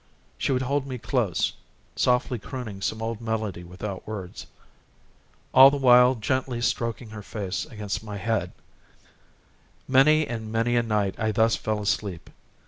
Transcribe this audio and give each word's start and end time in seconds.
She 0.39 0.51
would 0.51 0.63
hold 0.63 0.87
me 0.87 0.97
close, 0.97 1.53
softly 1.95 2.39
crooning 2.39 2.81
some 2.81 3.03
old 3.03 3.21
melody 3.21 3.63
without 3.63 4.07
words, 4.07 4.47
all 5.53 5.69
the 5.69 5.77
while 5.77 6.15
gently 6.15 6.59
stroking 6.59 7.11
her 7.11 7.21
face 7.21 7.65
against 7.67 8.03
my 8.03 8.17
head; 8.17 8.51
many 9.87 10.25
and 10.25 10.51
many 10.51 10.75
a 10.75 10.81
night 10.81 11.13
I 11.19 11.31
thus 11.31 11.55
fell 11.55 11.79
asleep. 11.79 12.31